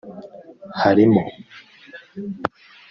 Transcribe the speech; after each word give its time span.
harimo 0.81 1.21